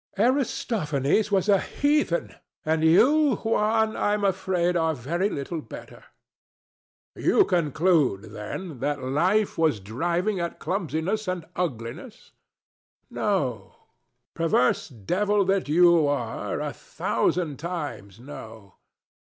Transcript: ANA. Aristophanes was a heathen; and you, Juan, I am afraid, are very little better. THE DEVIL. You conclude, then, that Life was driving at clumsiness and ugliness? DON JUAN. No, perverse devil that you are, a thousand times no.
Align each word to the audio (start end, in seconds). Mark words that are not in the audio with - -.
ANA. 0.17 0.31
Aristophanes 0.33 1.31
was 1.31 1.47
a 1.47 1.59
heathen; 1.59 2.33
and 2.65 2.83
you, 2.83 3.35
Juan, 3.35 3.95
I 3.95 4.15
am 4.15 4.23
afraid, 4.23 4.75
are 4.75 4.95
very 4.95 5.29
little 5.29 5.61
better. 5.61 6.05
THE 7.13 7.21
DEVIL. 7.21 7.37
You 7.37 7.45
conclude, 7.45 8.21
then, 8.33 8.79
that 8.79 9.03
Life 9.03 9.59
was 9.59 9.79
driving 9.79 10.39
at 10.39 10.57
clumsiness 10.57 11.27
and 11.27 11.45
ugliness? 11.55 12.31
DON 13.13 13.15
JUAN. 13.15 13.25
No, 13.27 13.75
perverse 14.33 14.89
devil 14.89 15.45
that 15.45 15.69
you 15.69 16.07
are, 16.07 16.59
a 16.59 16.73
thousand 16.73 17.59
times 17.59 18.19
no. 18.19 18.77